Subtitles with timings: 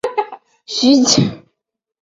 [0.65, 1.43] 徐揖据城死守。